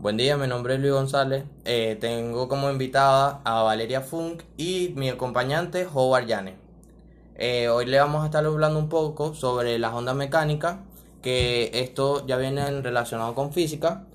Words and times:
Buen 0.00 0.16
día, 0.16 0.38
mi 0.38 0.46
nombre 0.46 0.72
es 0.72 0.80
Luis 0.80 0.94
González. 0.94 1.44
Eh, 1.66 1.98
tengo 2.00 2.48
como 2.48 2.70
invitada 2.70 3.42
a 3.44 3.62
Valeria 3.64 4.00
Funk 4.00 4.44
y 4.56 4.94
mi 4.96 5.10
acompañante 5.10 5.86
Howard 5.92 6.24
Yane. 6.24 6.56
Eh, 7.34 7.68
hoy 7.68 7.84
le 7.84 7.98
vamos 7.98 8.22
a 8.22 8.24
estar 8.24 8.42
hablando 8.42 8.78
un 8.78 8.88
poco 8.88 9.34
sobre 9.34 9.78
las 9.78 9.92
ondas 9.92 10.16
mecánicas, 10.16 10.78
que 11.20 11.70
esto 11.74 12.26
ya 12.26 12.38
viene 12.38 12.80
relacionado 12.80 13.34
con 13.34 13.52
física. 13.52 14.06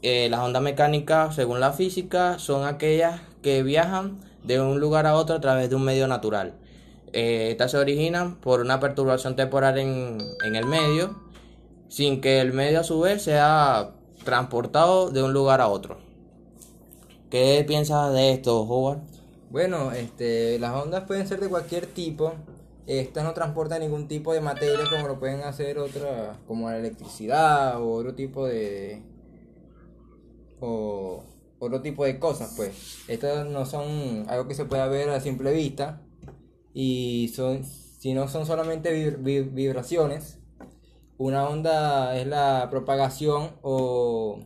Eh, 0.00 0.28
las 0.30 0.40
ondas 0.40 0.62
mecánicas, 0.62 1.34
según 1.34 1.60
la 1.60 1.74
física, 1.74 2.38
son 2.38 2.64
aquellas 2.64 3.20
que 3.42 3.62
viajan 3.62 4.18
de 4.44 4.62
un 4.62 4.80
lugar 4.80 5.06
a 5.06 5.14
otro 5.14 5.36
a 5.36 5.40
través 5.42 5.68
de 5.68 5.76
un 5.76 5.84
medio 5.84 6.08
natural. 6.08 6.54
estas 7.12 7.72
se 7.72 7.76
originan 7.76 8.36
por 8.36 8.60
una 8.62 8.80
perturbación 8.80 9.36
temporal 9.36 9.76
en, 9.76 10.16
en 10.42 10.56
el 10.56 10.64
medio, 10.64 11.20
sin 11.90 12.22
que 12.22 12.40
el 12.40 12.54
medio 12.54 12.80
a 12.80 12.84
su 12.84 12.98
vez 13.00 13.22
sea 13.24 13.92
transportado 14.24 15.10
de 15.10 15.22
un 15.22 15.32
lugar 15.32 15.60
a 15.60 15.68
otro. 15.68 15.98
¿Qué 17.30 17.64
piensas 17.66 18.12
de 18.12 18.32
esto, 18.32 18.62
Howard? 18.62 19.00
Bueno, 19.50 19.92
este, 19.92 20.58
las 20.58 20.74
ondas 20.74 21.04
pueden 21.04 21.26
ser 21.26 21.40
de 21.40 21.48
cualquier 21.48 21.86
tipo. 21.86 22.34
Estas 22.86 23.24
no 23.24 23.32
transportan 23.32 23.80
ningún 23.80 24.08
tipo 24.08 24.32
de 24.32 24.40
materia 24.40 24.84
como 24.90 25.08
lo 25.08 25.18
pueden 25.18 25.40
hacer 25.40 25.78
otras, 25.78 26.36
como 26.46 26.68
la 26.68 26.78
electricidad 26.78 27.80
o 27.80 27.92
otro 27.92 28.14
tipo 28.14 28.46
de 28.46 29.02
o 30.60 31.22
otro 31.58 31.80
tipo 31.80 32.04
de 32.04 32.18
cosas, 32.18 32.54
pues. 32.56 33.04
Estas 33.08 33.46
no 33.46 33.66
son 33.66 34.26
algo 34.28 34.48
que 34.48 34.54
se 34.54 34.64
pueda 34.64 34.86
ver 34.88 35.10
a 35.10 35.20
simple 35.20 35.52
vista 35.52 36.02
y 36.74 37.32
son 37.34 37.64
si 37.64 38.14
no 38.14 38.26
son 38.28 38.46
solamente 38.46 38.92
vibraciones 38.92 40.41
una 41.22 41.48
onda 41.48 42.16
es 42.16 42.26
la 42.26 42.66
propagación 42.68 43.52
o 43.62 44.40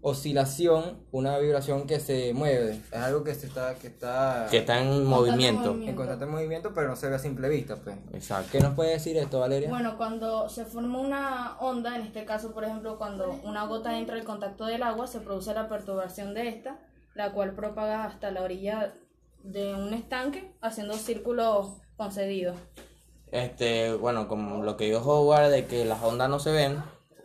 oscilación, 0.00 1.04
una 1.10 1.38
vibración 1.38 1.88
que 1.88 1.98
se 1.98 2.32
mueve. 2.32 2.80
Es 2.92 2.98
algo 3.00 3.24
que 3.24 3.34
se 3.34 3.48
está 3.48 3.74
que 3.74 3.88
está 3.88 4.46
que 4.48 4.58
está 4.58 4.80
en 4.80 5.04
movimiento. 5.04 5.72
En 5.72 5.96
constante 5.96 6.24
movimiento, 6.24 6.72
pero 6.72 6.88
no 6.88 6.94
se 6.94 7.08
ve 7.08 7.16
a 7.16 7.18
simple 7.18 7.48
vista, 7.48 7.76
pues. 7.76 7.96
Exacto. 8.12 8.50
¿Qué 8.52 8.60
nos 8.60 8.74
puede 8.74 8.92
decir 8.92 9.16
esto, 9.16 9.40
Valeria? 9.40 9.68
Bueno, 9.68 9.96
cuando 9.96 10.48
se 10.48 10.64
forma 10.64 11.00
una 11.00 11.56
onda, 11.58 11.96
en 11.96 12.02
este 12.02 12.24
caso, 12.24 12.54
por 12.54 12.64
ejemplo, 12.64 12.96
cuando 12.96 13.32
una 13.42 13.66
gota 13.66 13.98
entra 13.98 14.16
en 14.16 14.24
contacto 14.24 14.66
del 14.66 14.84
agua, 14.84 15.08
se 15.08 15.18
produce 15.18 15.52
la 15.52 15.68
perturbación 15.68 16.32
de 16.32 16.48
esta, 16.48 16.78
la 17.16 17.32
cual 17.32 17.54
propaga 17.54 18.04
hasta 18.04 18.30
la 18.30 18.42
orilla 18.42 18.94
de 19.42 19.74
un 19.74 19.92
estanque, 19.94 20.54
haciendo 20.60 20.94
círculos 20.94 21.72
concedidos. 21.96 22.56
Este, 23.32 23.92
bueno, 23.94 24.28
como 24.28 24.62
lo 24.62 24.76
que 24.76 24.86
dijo 24.86 25.00
Howard 25.00 25.50
de 25.50 25.66
que 25.66 25.84
las 25.84 26.02
ondas 26.02 26.30
no 26.30 26.38
se 26.38 26.52
ven, 26.52 26.82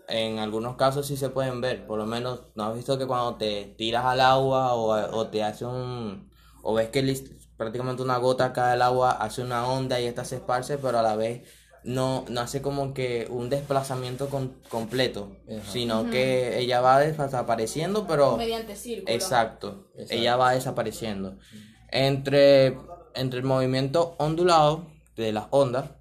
en 0.07 0.39
algunos 0.39 0.75
casos 0.75 1.07
sí 1.07 1.17
se 1.17 1.29
pueden 1.29 1.61
ver. 1.61 1.85
Por 1.85 1.97
lo 1.97 2.05
menos, 2.05 2.41
¿no 2.55 2.65
has 2.65 2.75
visto 2.75 2.97
que 2.97 3.07
cuando 3.07 3.35
te 3.35 3.73
tiras 3.77 4.05
al 4.05 4.19
agua 4.19 4.73
o, 4.73 5.27
te 5.27 5.43
hace 5.43 5.65
un... 5.65 6.29
o 6.61 6.73
ves 6.73 6.89
que 6.89 7.01
prácticamente 7.57 8.03
una 8.03 8.17
gota 8.17 8.53
cae 8.53 8.71
del 8.71 8.81
agua, 8.81 9.11
hace 9.11 9.41
una 9.41 9.67
onda 9.67 9.99
y 9.99 10.05
esta 10.05 10.25
se 10.25 10.35
esparce, 10.35 10.77
pero 10.77 10.99
a 10.99 11.03
la 11.03 11.15
vez 11.15 11.47
no, 11.83 12.25
no 12.29 12.41
hace 12.41 12.61
como 12.61 12.93
que 12.93 13.27
un 13.29 13.49
desplazamiento 13.49 14.29
completo, 14.69 15.37
sino 15.69 16.09
que 16.09 16.59
ella 16.59 16.81
va 16.81 16.99
desapareciendo, 16.99 18.07
pero... 18.07 18.37
Mediante 18.37 18.75
círculo. 18.75 19.13
Exacto, 19.13 19.87
ella 20.09 20.35
va 20.35 20.51
desapareciendo. 20.51 21.37
Entre, 21.89 22.77
entre 23.15 23.39
el 23.39 23.45
movimiento 23.45 24.15
ondulado 24.17 24.92
de 25.15 25.31
las 25.31 25.45
ondas, 25.49 25.91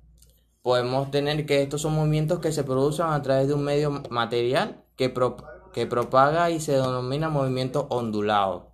podemos 0.62 1.10
tener 1.10 1.44
que 1.46 1.62
estos 1.62 1.82
son 1.82 1.94
movimientos 1.94 2.38
que 2.40 2.52
se 2.52 2.64
producen 2.64 3.06
a 3.06 3.22
través 3.22 3.48
de 3.48 3.54
un 3.54 3.64
medio 3.64 3.90
material 4.10 4.82
que, 4.96 5.12
que 5.72 5.86
propaga 5.86 6.50
y 6.50 6.60
se 6.60 6.72
denomina 6.72 7.28
movimiento 7.28 7.86
ondulado. 7.90 8.72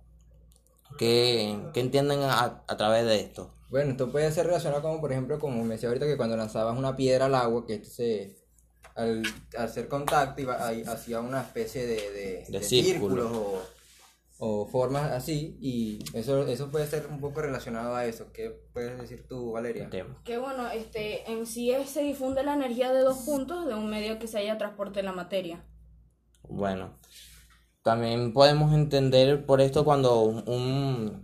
¿Qué, 0.97 1.57
entienden 1.75 2.19
a, 2.23 2.65
través 2.77 3.05
de 3.05 3.21
esto? 3.21 3.53
Bueno, 3.69 3.91
esto 3.91 4.11
puede 4.11 4.31
ser 4.31 4.47
relacionado 4.47 4.81
como, 4.81 4.99
por 4.99 5.11
ejemplo, 5.11 5.39
como 5.39 5.63
me 5.63 5.75
decía 5.75 5.89
ahorita, 5.89 6.05
que 6.05 6.17
cuando 6.17 6.35
lanzabas 6.35 6.77
una 6.77 6.95
piedra 6.95 7.25
al 7.25 7.35
agua, 7.35 7.65
que 7.65 7.75
esto 7.75 7.89
se, 7.89 8.35
al, 8.95 9.23
hacer 9.57 9.87
contacto 9.87 10.41
iba, 10.41 10.55
hacía 10.55 11.21
una 11.21 11.41
especie 11.41 11.85
de, 11.85 12.45
de, 12.49 12.63
círculos 12.63 13.31
o 13.31 13.61
o 14.41 14.65
formas 14.65 15.11
así 15.11 15.57
y 15.59 15.99
eso 16.13 16.47
eso 16.47 16.71
puede 16.71 16.87
ser 16.87 17.07
un 17.07 17.19
poco 17.19 17.41
relacionado 17.41 17.93
a 17.93 18.05
eso. 18.05 18.31
¿Qué 18.31 18.49
puedes 18.73 18.97
decir 18.97 19.27
tú, 19.27 19.51
Valeria? 19.51 19.89
Que 20.23 20.37
bueno, 20.37 20.69
este 20.69 21.29
en 21.29 21.45
sí 21.45 21.73
se 21.85 22.01
difunde 22.03 22.43
la 22.43 22.53
energía 22.53 22.91
de 22.93 23.01
dos 23.01 23.19
puntos 23.19 23.67
de 23.67 23.75
un 23.75 23.89
medio 23.89 24.17
que 24.17 24.27
se 24.27 24.39
haya 24.39 24.57
transporte 24.57 24.99
de 24.99 25.03
la 25.03 25.11
materia. 25.11 25.65
Bueno, 26.43 26.97
también 27.83 28.33
podemos 28.33 28.73
entender 28.73 29.45
por 29.45 29.59
esto 29.59 29.83
cuando 29.83 30.21
un, 30.23 31.23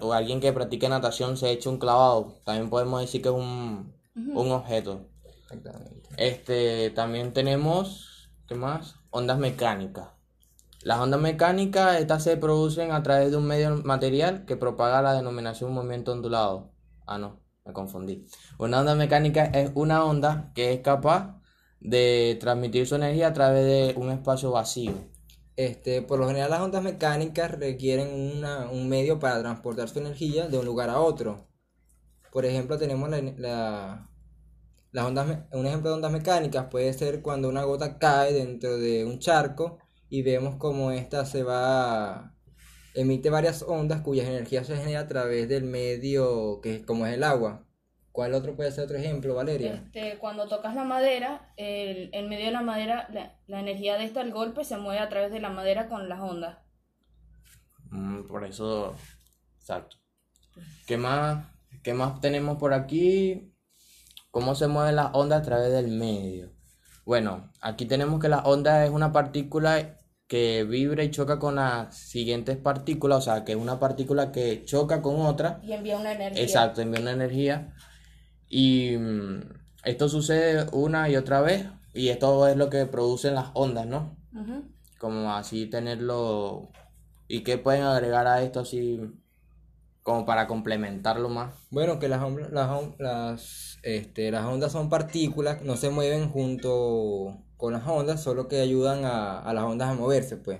o 0.00 0.12
alguien 0.12 0.40
que 0.40 0.52
practique 0.52 0.88
natación 0.88 1.38
se 1.38 1.50
echa 1.50 1.70
un 1.70 1.78
clavado, 1.78 2.40
también 2.44 2.68
podemos 2.68 3.00
decir 3.00 3.22
que 3.22 3.28
es 3.28 3.34
un, 3.34 3.94
un 4.14 4.50
objeto. 4.52 5.08
Exactamente. 5.24 6.10
Este, 6.18 6.90
también 6.90 7.32
tenemos, 7.32 8.30
¿qué 8.46 8.54
más? 8.54 8.96
Ondas 9.10 9.38
mecánicas. 9.38 10.11
Las 10.84 10.98
ondas 10.98 11.20
mecánicas, 11.20 12.00
estas 12.00 12.24
se 12.24 12.36
producen 12.36 12.90
a 12.90 13.02
través 13.02 13.30
de 13.30 13.36
un 13.36 13.46
medio 13.46 13.76
material 13.84 14.44
que 14.44 14.56
propaga 14.56 15.00
la 15.00 15.14
denominación 15.14 15.72
movimiento 15.72 16.12
ondulado. 16.12 16.72
Ah, 17.06 17.18
no, 17.18 17.40
me 17.64 17.72
confundí. 17.72 18.26
Una 18.58 18.80
onda 18.80 18.96
mecánica 18.96 19.44
es 19.44 19.70
una 19.74 20.04
onda 20.04 20.50
que 20.54 20.72
es 20.72 20.80
capaz 20.80 21.40
de 21.80 22.36
transmitir 22.40 22.86
su 22.86 22.96
energía 22.96 23.28
a 23.28 23.32
través 23.32 23.64
de 23.64 24.00
un 24.00 24.10
espacio 24.10 24.50
vacío. 24.50 24.92
Este, 25.54 26.02
por 26.02 26.18
lo 26.18 26.26
general 26.26 26.50
las 26.50 26.60
ondas 26.60 26.82
mecánicas 26.82 27.50
requieren 27.52 28.08
un 28.72 28.88
medio 28.88 29.18
para 29.20 29.40
transportar 29.40 29.88
su 29.88 30.00
energía 30.00 30.48
de 30.48 30.58
un 30.58 30.64
lugar 30.64 30.90
a 30.90 30.98
otro. 30.98 31.46
Por 32.32 32.44
ejemplo, 32.44 32.78
tenemos 32.78 33.08
la, 33.10 34.08
las 34.90 35.04
ondas, 35.04 35.46
un 35.52 35.66
ejemplo 35.66 35.90
de 35.90 35.96
ondas 35.96 36.12
mecánicas 36.12 36.66
puede 36.70 36.92
ser 36.92 37.22
cuando 37.22 37.48
una 37.48 37.62
gota 37.64 37.98
cae 37.98 38.32
dentro 38.32 38.78
de 38.78 39.04
un 39.04 39.18
charco 39.20 39.78
y 40.12 40.20
vemos 40.20 40.56
como 40.56 40.90
esta 40.90 41.24
se 41.24 41.42
va 41.42 42.34
emite 42.92 43.30
varias 43.30 43.62
ondas 43.62 44.02
cuyas 44.02 44.28
energías 44.28 44.66
se 44.66 44.76
generan 44.76 45.06
a 45.06 45.08
través 45.08 45.48
del 45.48 45.64
medio 45.64 46.60
que 46.60 46.84
como 46.84 47.06
es 47.06 47.14
el 47.14 47.24
agua. 47.24 47.64
¿Cuál 48.12 48.34
otro 48.34 48.54
puede 48.54 48.70
ser 48.72 48.84
otro 48.84 48.98
ejemplo, 48.98 49.34
Valeria? 49.34 49.72
Este, 49.72 50.18
cuando 50.18 50.48
tocas 50.48 50.74
la 50.74 50.84
madera, 50.84 51.54
el, 51.56 52.10
en 52.12 52.28
medio 52.28 52.44
de 52.44 52.50
la 52.50 52.60
madera, 52.60 53.08
la, 53.46 53.60
energía 53.60 53.96
de 53.96 54.04
esta, 54.04 54.20
el 54.20 54.32
golpe, 54.32 54.64
se 54.64 54.76
mueve 54.76 55.00
a 55.00 55.08
través 55.08 55.32
de 55.32 55.40
la 55.40 55.48
madera 55.48 55.88
con 55.88 56.06
las 56.10 56.20
ondas. 56.20 56.58
Mm, 57.88 58.26
por 58.28 58.44
eso, 58.44 58.94
exacto. 59.56 59.96
¿Qué 60.86 60.98
más, 60.98 61.46
¿Qué 61.82 61.94
más 61.94 62.20
tenemos 62.20 62.58
por 62.58 62.74
aquí? 62.74 63.50
¿Cómo 64.30 64.54
se 64.56 64.66
mueven 64.66 64.96
las 64.96 65.14
ondas 65.14 65.40
a 65.40 65.44
través 65.44 65.72
del 65.72 65.88
medio? 65.88 66.52
Bueno, 67.06 67.50
aquí 67.62 67.86
tenemos 67.86 68.20
que 68.20 68.28
la 68.28 68.40
onda 68.40 68.84
es 68.84 68.90
una 68.90 69.10
partícula 69.10 70.01
que 70.26 70.64
vibra 70.64 71.04
y 71.04 71.10
choca 71.10 71.38
con 71.38 71.56
las 71.56 71.96
siguientes 71.96 72.56
partículas, 72.56 73.18
o 73.18 73.20
sea, 73.20 73.44
que 73.44 73.52
es 73.52 73.58
una 73.58 73.78
partícula 73.78 74.32
que 74.32 74.64
choca 74.64 75.02
con 75.02 75.20
otra. 75.20 75.60
Y 75.62 75.72
envía 75.72 75.98
una 75.98 76.12
energía. 76.12 76.42
Exacto, 76.42 76.80
envía 76.80 77.00
una 77.00 77.12
energía. 77.12 77.74
Y 78.48 78.96
mm, 78.96 79.40
esto 79.84 80.08
sucede 80.08 80.66
una 80.72 81.08
y 81.08 81.16
otra 81.16 81.40
vez, 81.40 81.66
y 81.92 82.08
esto 82.08 82.46
es 82.48 82.56
lo 82.56 82.70
que 82.70 82.86
producen 82.86 83.34
las 83.34 83.50
ondas, 83.54 83.86
¿no? 83.86 84.16
Como 84.98 85.32
así 85.32 85.66
tenerlo. 85.66 86.70
¿Y 87.28 87.42
qué 87.42 87.58
pueden 87.58 87.82
agregar 87.82 88.26
a 88.26 88.42
esto 88.42 88.60
así 88.60 89.00
como 90.02 90.24
para 90.24 90.46
complementarlo 90.46 91.28
más? 91.28 91.54
Bueno, 91.70 91.98
que 91.98 92.08
las, 92.08 92.22
las, 92.50 92.98
las, 92.98 93.78
este, 93.82 94.30
las 94.30 94.44
ondas 94.44 94.72
son 94.72 94.88
partículas, 94.88 95.62
no 95.62 95.76
se 95.76 95.90
mueven 95.90 96.28
junto 96.30 97.38
con 97.62 97.74
las 97.74 97.86
ondas, 97.86 98.20
solo 98.20 98.48
que 98.48 98.60
ayudan 98.60 99.04
a, 99.04 99.52
las 99.54 99.62
ondas 99.62 99.88
a 99.88 99.94
moverse, 99.94 100.36
pues. 100.36 100.58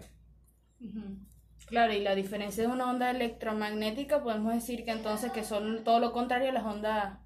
Claro, 1.66 1.92
y 1.92 1.98
la 1.98 2.14
diferencia 2.14 2.62
de 2.62 2.72
una 2.72 2.88
onda 2.88 3.10
electromagnética, 3.10 4.22
podemos 4.22 4.54
decir 4.54 4.84
que 4.84 4.92
entonces 4.92 5.32
que 5.32 5.42
son 5.42 5.82
todo 5.82 5.98
lo 5.98 6.12
contrario 6.12 6.50
a 6.50 6.52
las 6.52 6.64
ondas 6.64 7.18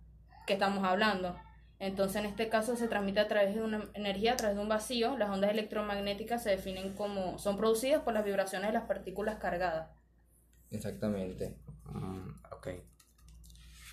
que 0.46 0.54
estamos 0.54 0.82
hablando. 0.82 1.36
Entonces, 1.78 2.16
en 2.16 2.24
este 2.24 2.48
caso 2.48 2.74
se 2.74 2.88
transmite 2.88 3.20
a 3.20 3.28
través 3.28 3.54
de 3.54 3.60
una 3.60 3.84
energía, 3.92 4.32
a 4.32 4.36
través 4.36 4.56
de 4.56 4.62
un 4.62 4.70
vacío. 4.70 5.18
Las 5.18 5.28
ondas 5.28 5.50
electromagnéticas 5.50 6.42
se 6.42 6.48
definen 6.48 6.94
como, 6.94 7.38
son 7.38 7.58
producidas 7.58 8.00
por 8.00 8.14
las 8.14 8.24
vibraciones 8.24 8.68
de 8.68 8.72
las 8.72 8.84
partículas 8.84 9.36
cargadas. 9.36 9.90
Exactamente. 10.70 11.58
Mm, 11.84 12.30
ok. 12.50 12.68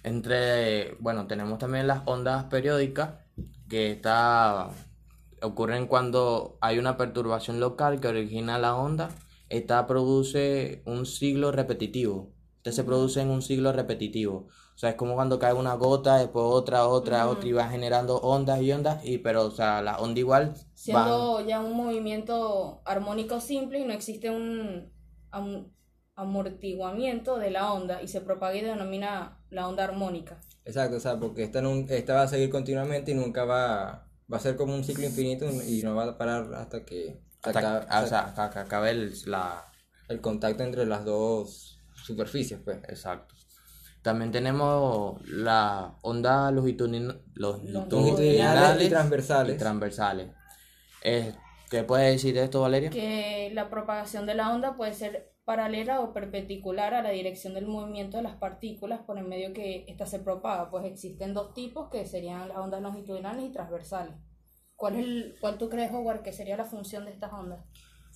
Entre, 0.04 0.94
bueno, 1.02 1.28
tenemos 1.28 1.60
también 1.60 1.88
las 1.88 2.04
ondas 2.06 2.46
periódicas, 2.46 3.16
que 3.68 3.92
está 3.92 4.70
ocurren 5.44 5.88
cuando 5.88 6.58
hay 6.62 6.80
una 6.80 6.98
perturbación 6.98 7.60
local 7.60 8.00
que 8.00 8.08
origina 8.08 8.58
la 8.60 8.76
onda. 8.76 9.10
Esta 9.50 9.86
produce 9.88 10.82
un 10.86 11.06
ciclo 11.06 11.52
repetitivo. 11.52 12.34
Este 12.58 12.72
se 12.72 12.84
produce 12.84 13.22
en 13.22 13.30
un 13.30 13.42
ciclo 13.42 13.72
repetitivo. 13.74 14.48
O 14.76 14.78
sea, 14.78 14.90
es 14.92 14.96
como 14.96 15.16
cuando 15.16 15.38
cae 15.38 15.54
una 15.54 15.76
gota, 15.76 16.18
después 16.18 16.46
otra, 16.48 16.88
otra, 16.88 17.28
otra, 17.28 17.48
y 17.48 17.52
va 17.52 17.68
generando 17.68 18.18
ondas 18.18 18.62
y 18.62 18.72
ondas, 18.72 19.06
y 19.06 19.20
pero, 19.20 19.46
o 19.46 19.52
sea, 19.52 19.82
la 19.82 19.98
onda 20.00 20.20
igual 20.20 20.54
Siendo 20.74 21.46
ya 21.46 21.60
un 21.62 21.76
movimiento 21.76 22.82
armónico 22.86 23.40
simple 23.40 23.80
y 23.80 23.86
no 23.86 23.94
existe 23.94 24.30
un, 24.30 24.92
am- 25.32 25.72
amortiguamiento 26.16 27.38
de 27.38 27.52
la 27.52 27.72
onda 27.74 28.02
y 28.02 28.08
se 28.08 28.22
propaga 28.22 28.56
y 28.56 28.62
denomina 28.62 29.44
la 29.50 29.68
onda 29.68 29.84
armónica. 29.84 30.40
Exacto, 30.66 30.98
o 30.98 31.00
sea, 31.00 31.20
porque 31.20 31.44
esta, 31.44 31.62
esta 31.90 32.14
va 32.16 32.22
a 32.24 32.28
seguir 32.28 32.50
continuamente 32.50 33.12
y 33.12 33.16
nunca 33.16 33.44
va, 33.46 34.08
va 34.32 34.38
a 34.38 34.40
ser 34.40 34.56
como 34.56 34.74
un 34.76 34.84
ciclo 34.84 35.06
infinito 35.06 35.50
y 35.68 35.82
no 35.84 35.96
va 35.96 36.06
a 36.06 36.18
parar 36.18 36.54
hasta 36.56 36.84
que 36.86 37.20
hasta, 37.42 37.60
acabe- 37.60 37.86
ah, 37.90 38.02
o 38.04 38.08
sea, 38.08 38.20
hasta 38.22 38.50
que 38.50 38.60
acabe 38.60 38.92
el- 38.92 39.14
la... 39.26 39.72
el 40.08 40.22
contacto 40.22 40.64
entre 40.64 40.86
las 40.86 41.04
dos 41.06 41.80
superficies, 41.94 42.60
pues. 42.64 42.78
Exacto. 42.88 43.36
También 44.02 44.32
tenemos 44.32 45.22
la 45.30 45.98
onda 46.02 46.52
longitudinal, 46.52 47.22
Longitudinales 47.36 48.86
y 48.88 48.90
transversales. 48.90 49.56
y 49.56 49.58
transversales. 49.60 50.28
Eh, 51.04 51.34
¿Qué 51.70 51.84
puedes 51.84 52.14
decir 52.14 52.34
de 52.36 52.44
esto, 52.44 52.62
Valeria? 52.62 52.90
Que 52.90 53.50
la 53.54 53.70
propagación 53.70 54.26
de 54.26 54.36
la 54.36 54.52
onda 54.54 54.76
puede 54.76 54.94
ser 54.94 55.33
paralela 55.46 56.02
o 56.02 56.14
perpendicular 56.14 56.94
a 56.94 57.02
la 57.02 57.10
dirección 57.12 57.54
del 57.54 57.66
movimiento 57.68 58.18
de 58.18 58.24
las 58.24 58.36
partículas 58.38 59.02
por 59.02 59.18
el 59.18 59.26
medio 59.28 59.54
que 59.54 59.86
ésta 59.88 60.06
se 60.06 60.20
propaga. 60.20 60.70
Pues 60.70 60.86
existen 60.86 61.34
dos 61.34 61.54
tipos 61.54 61.90
que 61.90 62.06
serían 62.06 62.50
las 62.50 62.58
ondas 62.58 62.82
longitudinales 62.82 63.46
y 63.46 63.52
transversales. 63.52 64.16
¿Cuál, 64.76 64.96
es 64.96 65.04
el, 65.04 65.36
cuál 65.40 65.58
tú 65.58 65.70
crees, 65.70 65.92
Howard, 65.92 66.24
que 66.24 66.34
sería 66.34 66.58
la 66.58 66.66
función 66.66 67.06
de 67.06 67.12
estas 67.12 67.32
ondas? 67.34 67.66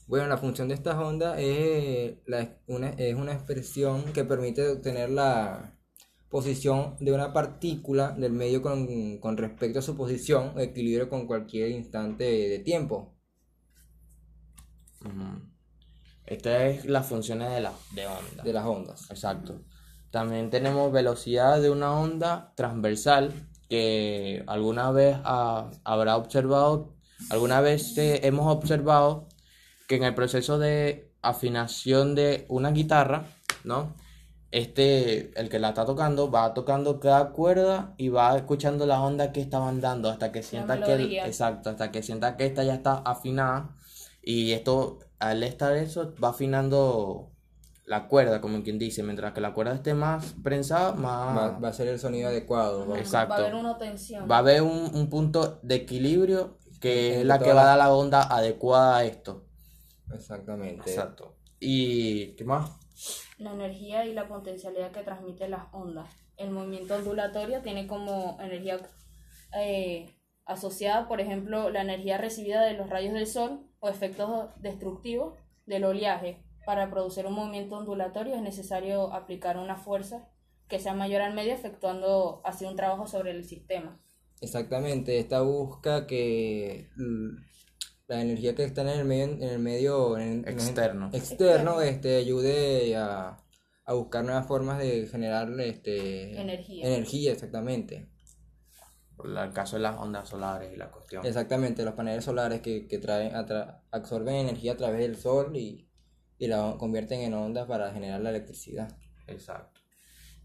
Bueno, 0.07 0.27
la 0.27 0.38
función 0.38 0.68
de 0.69 0.74
estas 0.75 0.95
ondas 0.95 1.38
es, 1.39 2.18
la- 2.25 2.57
una, 2.68 2.89
es 2.91 3.13
una 3.15 3.33
expresión 3.33 4.12
que 4.13 4.23
permite 4.23 4.68
obtener 4.69 5.09
la 5.09 5.77
posición 6.30 6.95
de 7.00 7.13
una 7.13 7.33
partícula 7.33 8.12
del 8.12 8.31
medio 8.33 8.62
con, 8.62 9.19
con 9.19 9.38
respecto 9.38 9.80
a 9.80 9.81
su 9.81 9.95
posición 9.97 10.53
o 10.56 10.59
equilibrio 10.59 11.09
con 11.09 11.27
cualquier 11.27 11.69
instante 11.71 12.23
de 12.25 12.59
tiempo. 12.59 13.13
Esta 16.27 16.65
es 16.68 16.85
las 16.85 17.07
funciones 17.07 17.50
de 17.51 17.62
la 17.62 17.71
de 17.91 18.06
onda. 18.06 18.44
de 18.44 18.53
las 18.53 18.65
ondas. 18.65 19.09
Exacto. 19.09 19.62
También 20.12 20.50
tenemos 20.50 20.91
velocidad 20.91 21.62
de 21.62 21.69
una 21.69 21.94
onda 21.94 22.51
transversal 22.56 23.33
que 23.69 24.44
alguna 24.47 24.91
vez 24.91 25.18
ah, 25.24 25.71
habrá 25.83 26.18
observado, 26.18 26.94
alguna 27.29 27.62
vez 27.62 27.97
eh, 27.97 28.21
hemos 28.24 28.53
observado 28.53 29.27
que 29.88 29.95
en 29.95 30.03
el 30.03 30.15
proceso 30.15 30.59
de 30.59 31.12
afinación 31.21 32.13
de 32.13 32.45
una 32.50 32.71
guitarra, 32.71 33.25
¿no? 33.63 33.95
Este, 34.51 35.38
el 35.39 35.50
que 35.50 35.59
la 35.59 35.69
está 35.69 35.85
tocando, 35.85 36.31
va 36.31 36.53
tocando 36.53 37.00
cada 37.00 37.31
cuerda 37.31 37.94
y 37.97 38.09
va 38.09 38.35
escuchando 38.38 38.85
las 38.85 39.00
ondas 39.00 39.30
que 39.30 39.41
estaban 39.41 39.81
dando 39.81 40.09
hasta 40.09 40.31
que 40.31 40.41
sienta 40.41 40.81
que, 40.81 41.19
exacto, 41.25 41.69
hasta 41.69 41.91
que 41.91 42.01
sienta 42.01 42.38
que 42.38 42.45
esta 42.45 42.63
ya 42.63 42.75
está 42.75 43.00
afinada 43.00 43.75
y 44.29 44.51
esto, 44.51 45.00
al 45.19 45.41
estar 45.41 45.77
eso, 45.77 46.13
va 46.21 46.31
afinando 46.31 47.31
la 47.85 48.09
cuerda, 48.09 48.41
como 48.41 48.62
quien 48.62 48.77
dice, 48.77 49.01
mientras 49.01 49.31
que 49.31 49.39
la 49.39 49.53
cuerda 49.53 49.74
esté 49.74 49.94
más 49.94 50.35
prensada, 50.44 50.91
más 50.91 51.38
Va, 51.38 51.59
va 51.59 51.69
a 51.69 51.74
ser 51.74 51.88
el 51.88 51.97
sonido 51.97 52.27
adecuado. 52.27 52.94
Exacto. 52.97 53.35
Va 53.35 53.39
a 53.39 53.41
haber 53.44 53.56
una 53.56 53.77
tensión. 53.77 54.29
va 54.29 54.35
a 54.35 54.39
haber 54.39 54.63
un, 54.63 54.94
un 54.94 55.09
punto 55.09 55.62
de 55.63 55.75
equilibrio 55.75 56.57
que 56.81 57.07
es 57.07 57.13
Entre 57.13 57.27
la 57.27 57.39
que 57.39 57.53
va 57.53 57.62
a 57.62 57.65
dar 57.68 57.77
la 57.77 57.94
onda 57.94 58.21
adecuada 58.24 58.97
a 58.97 59.06
esto. 59.06 59.45
Exactamente. 60.13 60.89
Exacto. 60.89 61.38
¿Y 61.57 62.35
qué 62.35 62.44
más? 62.44 62.71
La 63.38 63.53
energía 63.53 64.06
y 64.06 64.13
la 64.13 64.27
potencialidad 64.27 64.91
que 64.91 65.03
transmiten 65.03 65.51
las 65.51 65.68
ondas. 65.71 66.09
El 66.35 66.51
movimiento 66.51 66.95
ondulatorio 66.95 67.62
tiene 67.62 67.88
como 67.88 68.38
energía 68.41 68.77
eh, 69.57 70.13
asociada, 70.44 71.07
por 71.07 71.21
ejemplo, 71.21 71.69
la 71.69 71.81
energía 71.81 72.18
recibida 72.18 72.62
de 72.65 72.73
los 72.73 72.89
rayos 72.89 73.13
del 73.13 73.25
sol 73.25 73.68
o 73.87 73.89
efectos 73.89 74.49
destructivos 74.61 75.33
del 75.65 75.83
oleaje. 75.85 76.43
Para 76.65 76.89
producir 76.91 77.25
un 77.25 77.33
movimiento 77.33 77.77
ondulatorio 77.77 78.35
es 78.35 78.41
necesario 78.41 79.13
aplicar 79.13 79.57
una 79.57 79.77
fuerza 79.77 80.27
que 80.67 80.79
sea 80.79 80.93
mayor 80.93 81.21
al 81.21 81.33
medio, 81.33 81.53
efectuando 81.53 82.41
así 82.43 82.65
un 82.65 82.75
trabajo 82.75 83.07
sobre 83.07 83.31
el 83.31 83.45
sistema. 83.45 83.99
Exactamente, 84.41 85.17
esta 85.17 85.41
busca 85.41 86.05
que 86.05 86.89
la 88.07 88.21
energía 88.21 88.53
que 88.53 88.63
está 88.65 88.81
en 88.81 88.89
el 88.89 89.05
medio, 89.05 89.23
en 89.25 89.43
el 89.43 89.59
medio 89.59 90.17
en- 90.17 90.43
en- 90.45 90.47
Externo. 90.47 91.09
externo, 91.13 91.81
este, 91.81 92.17
ayude 92.17 92.95
a, 92.97 93.37
a 93.85 93.93
buscar 93.93 94.23
nuevas 94.25 94.45
formas 94.45 94.77
de 94.79 95.07
generar 95.07 95.49
este, 95.59 96.39
Energía. 96.39 96.85
energía, 96.85 97.31
exactamente. 97.31 98.09
Por 99.17 99.29
el 99.35 99.51
caso 99.51 99.75
de 99.77 99.81
las 99.81 99.97
ondas 99.99 100.29
solares 100.29 100.71
y 100.73 100.77
la 100.77 100.91
cuestión. 100.91 101.25
Exactamente, 101.25 101.83
los 101.83 101.95
paneles 101.95 102.23
solares 102.23 102.61
que, 102.61 102.87
que 102.87 102.99
traen, 102.99 103.33
atra- 103.33 103.81
absorben 103.91 104.35
energía 104.35 104.73
a 104.73 104.77
través 104.77 104.99
del 104.99 105.17
sol 105.17 105.57
y, 105.57 105.89
y 106.37 106.47
la 106.47 106.75
convierten 106.77 107.21
en 107.21 107.33
ondas 107.33 107.67
para 107.67 107.91
generar 107.91 108.21
la 108.21 108.29
electricidad. 108.29 108.95
Exacto. 109.25 109.81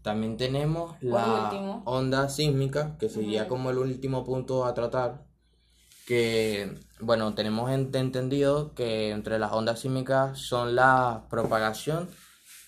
También 0.01 0.35
tenemos 0.35 0.97
la 1.01 1.43
último. 1.45 1.83
onda 1.85 2.27
sísmica, 2.27 2.97
que 2.97 3.07
sería 3.09 3.47
como 3.47 3.69
el 3.69 3.77
último 3.77 4.25
punto 4.25 4.65
a 4.65 4.73
tratar. 4.73 5.23
Que, 6.05 6.73
bueno, 6.99 7.33
tenemos 7.33 7.69
ent- 7.69 7.95
entendido 7.95 8.73
que 8.73 9.11
entre 9.11 9.39
las 9.39 9.53
ondas 9.53 9.79
sísmicas 9.79 10.37
son 10.39 10.75
la 10.75 11.27
propagación 11.29 12.09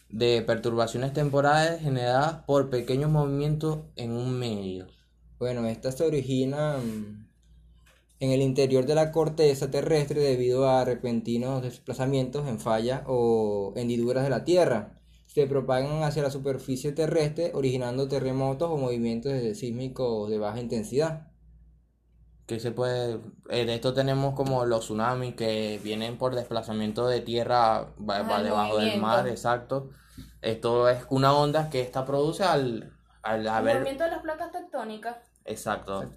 de 0.09 0.41
perturbaciones 0.43 1.11
temporales 1.11 1.81
generadas 1.81 2.43
por 2.45 2.69
pequeños 2.69 3.09
movimientos 3.11 3.79
en 3.97 4.11
un 4.13 4.39
medio. 4.39 4.87
Bueno, 5.37 5.67
esta 5.67 5.91
se 5.91 6.05
origina 6.05 6.77
mm, 6.77 7.27
en 8.19 8.31
el 8.31 8.41
interior 8.41 8.85
de 8.85 8.95
la 8.95 9.11
corteza 9.11 9.69
terrestre 9.69 10.21
debido 10.21 10.69
a 10.69 10.85
repentinos 10.85 11.61
desplazamientos 11.61 12.47
en 12.47 12.59
fallas 12.59 13.01
o 13.07 13.73
hendiduras 13.75 14.23
de 14.23 14.29
la 14.29 14.45
Tierra. 14.45 14.99
Se 15.27 15.47
propagan 15.47 16.03
hacia 16.03 16.23
la 16.23 16.31
superficie 16.31 16.93
terrestre 16.93 17.51
originando 17.53 18.07
terremotos 18.07 18.69
o 18.71 18.77
movimientos 18.77 19.33
sísmicos 19.57 20.29
de 20.29 20.37
baja 20.37 20.61
intensidad. 20.61 21.27
Que 22.45 22.59
se 22.59 22.71
puede, 22.71 23.19
eh, 23.49 23.65
de 23.65 23.75
esto 23.75 23.93
tenemos 23.93 24.35
como 24.35 24.65
los 24.65 24.81
tsunamis 24.81 25.35
que 25.35 25.81
vienen 25.83 26.17
por 26.17 26.35
desplazamiento 26.35 27.07
de 27.07 27.19
tierra 27.19 27.93
va, 27.99 28.43
debajo 28.43 28.77
del 28.77 29.01
mar, 29.01 29.27
exacto. 29.27 29.89
Esto 30.41 30.87
es 30.87 31.03
una 31.09 31.33
onda 31.33 31.69
que 31.69 31.81
esta 31.81 32.05
produce 32.05 32.43
al, 32.43 32.94
al 33.25 33.45
El 33.47 33.73
movimiento 33.79 34.03
de 34.05 34.11
las 34.11 34.21
placas 34.21 34.51
tectónicas. 34.51 35.17
Exacto. 35.43 36.09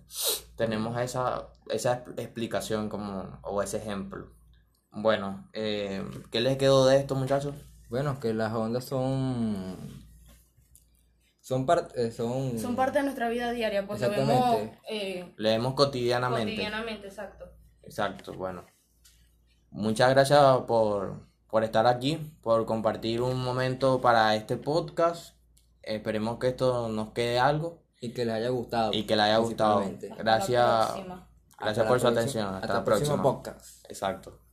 Tenemos 0.56 0.98
esa, 1.00 1.48
esa 1.70 2.04
expl- 2.04 2.20
explicación 2.20 2.88
como, 2.88 3.38
o 3.42 3.62
ese 3.62 3.78
ejemplo. 3.78 4.32
Bueno, 4.90 5.48
eh, 5.52 6.02
¿qué 6.30 6.40
les 6.40 6.56
quedó 6.56 6.86
de 6.86 6.96
esto, 6.96 7.14
muchachos? 7.14 7.54
Bueno, 7.90 8.20
que 8.20 8.32
las 8.34 8.52
ondas 8.52 8.84
son 8.84 9.76
son 11.40 11.64
parte 11.64 12.10
son 12.10 12.58
Son 12.58 12.76
parte 12.76 12.98
de 12.98 13.04
nuestra 13.04 13.28
vida 13.30 13.50
diaria, 13.52 13.86
pues 13.86 14.00
lo 14.02 14.10
vemos 14.10 14.56
eh, 14.90 15.32
Leemos 15.38 15.74
cotidianamente. 15.74 16.52
cotidianamente, 16.52 17.08
exacto. 17.08 17.46
Exacto, 17.82 18.34
bueno. 18.34 18.66
Muchas 19.70 20.10
gracias 20.10 20.42
por, 20.66 21.26
por 21.48 21.64
estar 21.64 21.86
aquí, 21.86 22.16
por 22.42 22.66
compartir 22.66 23.22
un 23.22 23.42
momento 23.42 24.00
para 24.00 24.34
este 24.34 24.56
podcast. 24.58 25.37
Esperemos 25.82 26.38
que 26.38 26.48
esto 26.48 26.88
nos 26.88 27.12
quede 27.12 27.38
algo 27.38 27.82
y 28.00 28.12
que 28.12 28.24
les 28.24 28.34
haya 28.34 28.48
gustado 28.50 28.92
y 28.92 29.04
que 29.04 29.16
les 29.16 29.24
haya 29.26 29.38
gustado. 29.38 29.84
Gracias, 30.18 30.94
gracias 31.58 31.86
por 31.86 32.00
su 32.00 32.08
atención. 32.08 32.46
Hasta, 32.46 32.58
hasta 32.58 32.72
la 32.72 32.78
el 32.78 32.84
próximo 32.84 33.16
próxima. 33.16 33.22
podcast. 33.22 33.84
Exacto. 33.90 34.47